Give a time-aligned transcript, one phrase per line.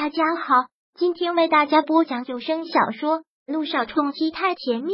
[0.00, 0.54] 大家好，
[0.94, 4.92] 今天为大家播讲有声小说《路上冲击太甜蜜》。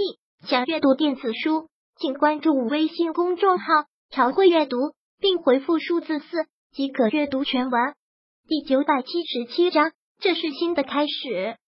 [0.48, 3.66] 想阅读电子书，请关注微信公众号
[4.08, 4.78] “朝会阅读”，
[5.20, 7.94] 并回复数字四即可阅读全文。
[8.48, 11.58] 第九百七十七章，这是新的开始。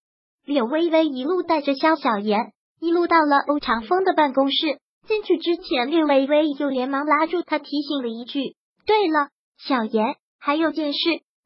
[0.47, 4.81] 柳微微一路带着肖小妍，一路到了欧长风的办公室。
[5.07, 8.57] 进去之前，柳微微就连忙拉住他，提醒了一句
[8.87, 9.29] ：“对了，
[9.59, 10.99] 小妍，还有件事。”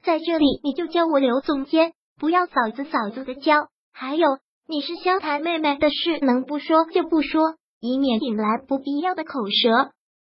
[0.03, 3.69] 在这里，你就叫我刘总监，不要嫂子嫂子的叫。
[3.93, 9.93] 还有，你是萧台妹妹的事，能不说就不说，以免引来不必要的口舌。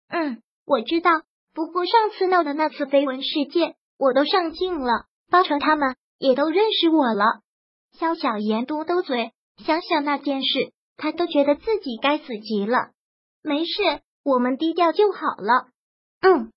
[0.09, 1.11] 嗯，我知道。
[1.53, 7.25] 不过上次闹的那次绯闻事件，我都上镜了，包成他们也都认识我了。
[7.99, 9.31] 萧小言嘟嘟嘴，
[9.65, 12.91] 想想那件事，他都觉得自己该死极了。
[13.41, 13.81] 没事，
[14.23, 15.67] 我们低调就好了。
[16.21, 16.51] 嗯，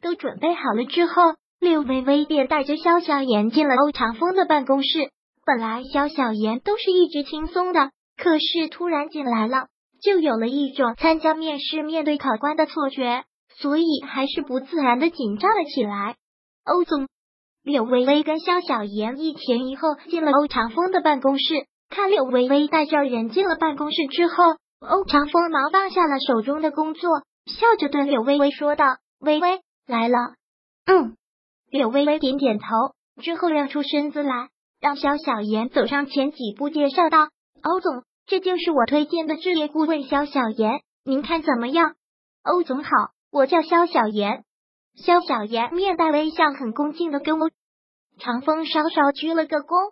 [0.00, 1.34] 都准备好了之后。
[1.64, 5.10] 柳微微便带着萧小言进了欧长风的办公室。
[5.46, 9.68] 本来萧小言都是一直轻松的，可是突然进来了，
[10.02, 13.24] 就有了一种参加面试面对考官的错觉，
[13.56, 16.16] 所以还是不自然的紧张了起来。
[16.66, 17.08] 欧总，
[17.62, 21.66] 柳微微跟萧小言一前一后进了欧长风的办公室。
[21.88, 24.34] 看柳微微带着人进了办公室之后，
[24.80, 28.84] 欧长风忙放下了手中的工作，笑着对柳微微说道
[29.18, 30.18] ：“微微来了。”
[30.84, 31.16] 嗯。
[31.74, 32.66] 柳微微点点头，
[33.20, 34.48] 之后让出身子来，
[34.80, 37.30] 让肖小妍走上前几步，介绍道
[37.64, 41.96] ：“欧总，这就是我推荐的置业顾问肖小妍，您看怎么样？”
[42.44, 42.90] 欧总好，
[43.32, 44.44] 我叫肖小妍。
[44.94, 47.50] 肖小妍面带微笑，很恭敬的跟欧
[48.20, 49.90] 长风稍稍鞠了个躬。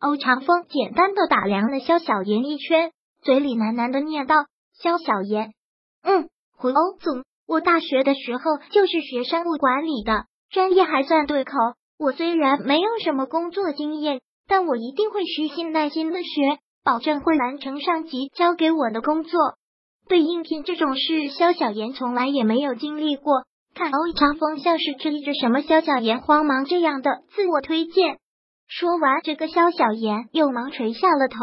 [0.00, 4.34] 欧长风简单的打量了肖小妍一圈，嘴里喃喃的念道
[4.78, 5.54] ：“肖小妍，
[6.02, 11.52] 嗯，回欧总，我大学的时候就是学商务管理的。”专业还算对口，
[11.98, 19.40] 我虽然没有什么工作经验，但我一定会虚心耐心的学，保证会完成上级交给我的工作。
[20.08, 23.44] 对应聘这种事，肖小妍从来也没有经历过。
[23.74, 28.18] 看欧长风像是质疑着什么，肖小妍慌忙这样的自我推荐。
[28.68, 31.38] 说完这个，肖小妍又忙垂下了头，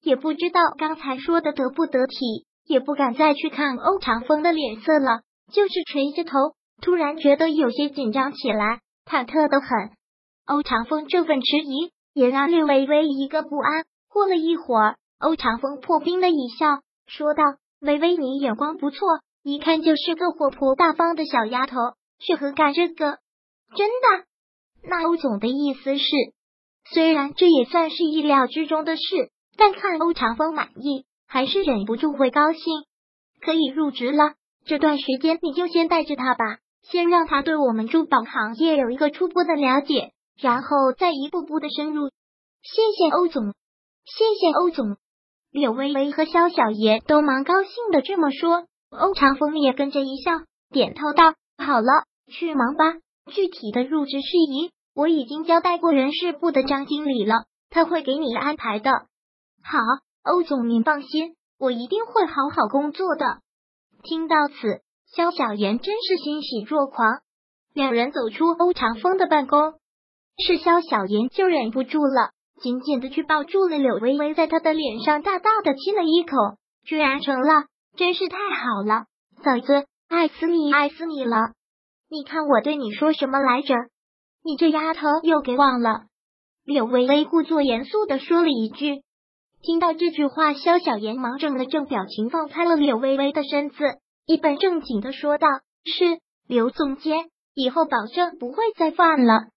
[0.00, 5.20] 也不知道刚才说的得不得体，也不敢再去看欧长风的脸色了，
[5.52, 6.38] 就是垂着头。
[6.84, 9.96] 突然觉得有些紧张起来，忐忑的很。
[10.44, 13.86] 欧长风这份迟疑也让略微微一个不安。
[14.12, 17.42] 过了一会儿，欧长风破冰的一笑，说道
[17.80, 19.08] ：“微微，你眼光不错，
[19.42, 21.78] 一看就是个活泼大方的小丫头，
[22.18, 23.16] 适合干这个。”
[23.74, 24.26] 真的？
[24.86, 26.04] 那欧总的意思是，
[26.92, 29.02] 虽然这也算是意料之中的事，
[29.56, 32.60] 但看欧长风满意，还是忍不住会高兴。
[33.40, 34.34] 可以入职了，
[34.66, 36.58] 这段时间你就先带着他吧。
[36.90, 42.08] 先让他对我们珠宝行业有一个初步的了解，然后再一步步的深入。
[42.62, 43.54] 谢谢欧总，
[44.04, 44.96] 谢谢欧总。
[45.50, 50.32] 柳微微和肖小爷都蛮高兴的这么说，欧长风也跟着一笑，
[50.70, 52.84] 点头道：“好了，去忙吧。
[53.32, 58.90] 具体的入职事宜，我已经交代过人事部的张经理了，他会给你安排的。
[59.62, 59.78] 好，
[60.24, 63.38] 欧总您放心，我一定会好好工作的。”
[64.02, 64.82] 听到此。
[65.16, 67.20] 肖小妍真是欣喜若狂，
[67.72, 69.74] 两人走出欧长风的办公
[70.44, 76.36] 室，肖小妍就忍不住了，紧紧的去抱住了柳微微，在她的脸上大大的亲了一口，
[76.84, 77.66] 居然成了，
[77.96, 79.04] 真是太好了，
[79.44, 81.36] 嫂子，爱死你，爱死你了！
[82.10, 83.72] 你看我对你说什么来着？
[84.42, 86.06] 你这丫头又给忘了？
[86.64, 89.02] 柳微微故作严肃的说了一句。
[89.62, 93.76] 听到这句话，肖小妍忙正了正表情，放开了柳微微的身子。
[94.26, 95.46] 一本正经的说道
[95.84, 96.18] ：“是
[96.48, 99.48] 刘总监，以后保证不会再犯了。”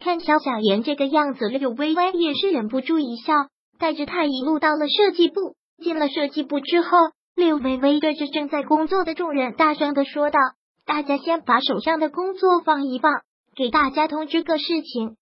[0.00, 3.34] 看肖小妍这个样子，柳微微也是忍不住一笑，
[3.78, 5.54] 带着他一路到了设计部。
[5.80, 6.98] 进了设计部之后，
[7.36, 10.40] 柳微微对着正在工作的众人大声的说道
[10.84, 13.12] ：“大家先把手上的工作放一放，
[13.54, 15.16] 给大家通知个事情。”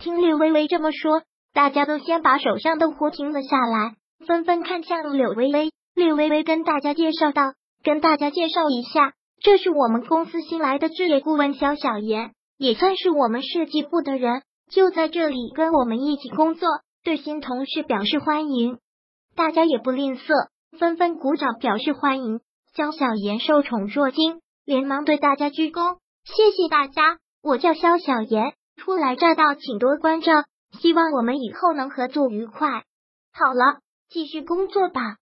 [0.00, 1.22] 听柳微微这么说，
[1.52, 3.96] 大家都先把手上的活停了下来，
[4.26, 5.70] 纷纷看向柳微微。
[5.94, 7.42] 柳微微跟大家介绍道。
[7.82, 16.68] 跟大家介绍一下，这是我们公司新来的置业顾问肖小妍，也算是我们设计部的人，就在这里跟我们一起工作，
[17.04, 18.78] 对新同事表示欢迎。
[19.36, 20.48] 大家也不吝啬，
[20.78, 22.40] 纷纷鼓掌表示欢迎。
[22.74, 30.32] 肖小妍受宠若惊，连忙对大家鞠躬，谢谢大家，我叫肖小妍，初来乍到，请多关照，
[30.80, 32.84] 希望我们以后能合作愉快。
[33.32, 33.80] 好了，
[34.10, 35.16] 继续工作吧。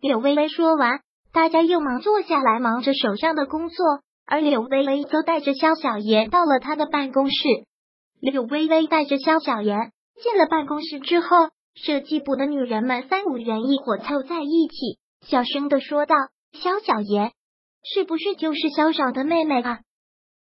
[0.00, 1.00] 柳微微说完。
[1.38, 7.34] 大家又忙坐下来，忙着手上的工作，而柳微微则带着肖小妍到了他的办公室。
[8.20, 11.28] 柳微微带着肖小妍进了办公室之后，
[11.76, 14.98] 设计部的女人们三五人一伙凑在一起，
[15.28, 16.16] 小声的说道
[16.60, 17.30] ：“肖小妍，
[17.84, 19.78] 是不是就是萧少的妹妹啊？”“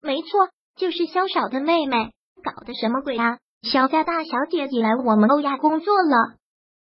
[0.00, 2.12] 没错，就是萧少的妹妹。
[2.42, 3.36] ”“搞的什么鬼啊？
[3.70, 6.38] 萧家大小姐也来我们欧亚工作了？”“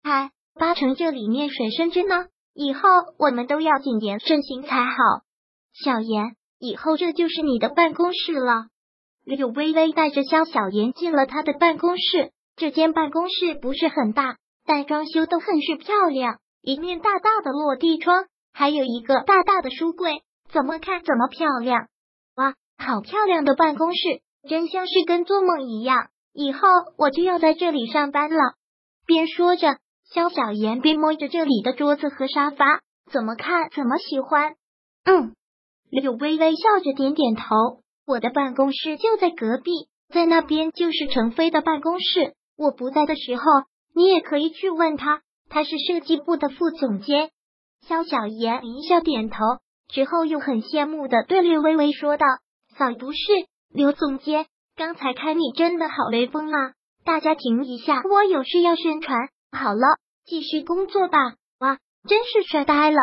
[0.05, 2.81] 哎，八成这里面水深着呢，以后
[3.19, 4.95] 我们都要谨言慎行才好。
[5.73, 8.67] ”“小妍，以后这就是你的办公室了。”
[9.25, 12.33] 柳微微带着萧小妍进了他的办公室。
[12.55, 16.39] 这间办公室不是很大，但装修都很是漂亮。
[16.61, 20.23] 一面大大的落地窗，还有一个大大的书柜，
[20.53, 21.87] 怎么看怎么漂亮。
[22.37, 24.01] 哇，好漂亮的办公室，
[24.49, 26.09] 真像是跟做梦一样。
[26.35, 26.69] 以后
[26.99, 28.55] 我就要在这里上班了。
[29.07, 29.79] 边说着，
[30.14, 32.81] 肖小妍边摸着这里的桌子和沙发，
[33.11, 34.55] 怎么看怎么喜欢。
[35.05, 35.35] 嗯，
[35.91, 37.43] 柳微微笑着点点头。
[38.06, 39.70] 我的办公室就在隔壁，
[40.12, 42.35] 在那边就是程飞的办公室。
[42.59, 43.43] 我不在的时候，
[43.94, 47.31] 你也可以去问他，他是设计部的副总监。
[47.88, 49.37] 肖小妍一笑点头，
[49.88, 52.26] 之后又很羡慕的对略微微说道
[52.76, 53.19] ：“嫂不是
[53.73, 54.44] 刘总监，
[54.76, 56.73] 刚才看你真的好威风啊！
[57.05, 59.17] 大家停一下，我有事要宣传。
[59.53, 61.19] 好了，继续工作吧。
[61.61, 61.79] 哇，
[62.09, 62.99] 真是帅呆了！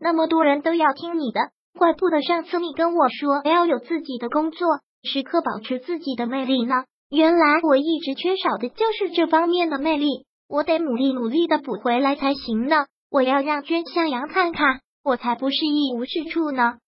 [0.00, 4.66] 那么多人都要听你的，怪不得上次你跟我说要有自己的工作，
[5.02, 12.86] 时刻保持自己的魅力呢。”原来我一直缺少的就是这方面的魅力，我得努力努力的补回来才行呢。
[13.10, 16.78] 我要让娟向阳看看，我才不是一无是处呢。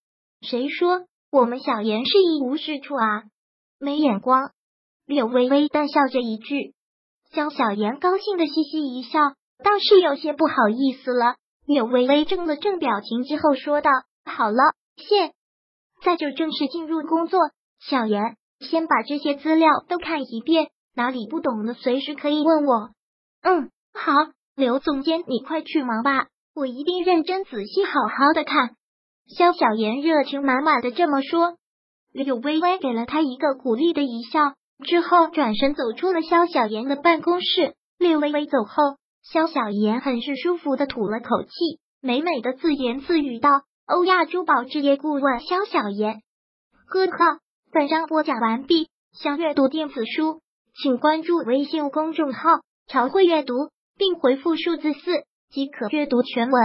[0.40, 3.22] 谁说我们小妍是一无是处啊？
[3.78, 4.50] 没眼光。
[5.06, 6.74] 柳微微淡笑着一句，
[7.32, 9.20] 肖小妍高兴的嘻嘻一笑，
[9.62, 11.36] 倒是有些不好意思了。
[11.66, 13.90] 柳微微正了正表情之后说道
[14.24, 15.32] ：“好了，现
[16.02, 17.40] 在就正式进入工作，
[17.80, 22.88] 小妍。”先把这些资料都看一遍，哪里不懂的随时可以问我。
[23.42, 24.14] 嗯，好，
[24.54, 28.70] 刘总监，你快去忙吧，我一定认真仔细好好的看。
[29.28, 31.58] 肖小妍热情满满的这么说。
[32.12, 37.74] 柳微微给了他一个鼓励的一笑，之后转身走出了肖小妍的办公室。
[37.98, 46.20] 略微微走后，肖小妍很是舒服的吐了口气，美美的自言自语道：“欧亚珠宝置业顾问肖小妍，
[46.86, 47.40] 呵呵。”
[47.72, 50.42] 本章播讲完毕，想阅读电子书，
[50.82, 53.54] 请关注微信公众号“朝会阅读”，
[53.96, 56.62] 并回复数字四即可阅读全文。